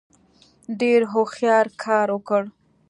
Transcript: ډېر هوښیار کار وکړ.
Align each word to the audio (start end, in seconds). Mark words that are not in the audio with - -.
ډېر 0.79 1.01
هوښیار 1.11 1.65
کار 1.83 2.07
وکړ. 2.15 2.43